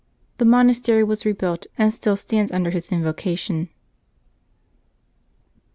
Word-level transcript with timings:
The 0.39 0.45
monastery 0.45 1.03
was 1.03 1.27
rebuilt, 1.27 1.67
and 1.77 1.93
still 1.93 2.17
stands 2.17 2.51
under 2.51 2.71
his 2.71 2.91
invocation. 2.91 3.69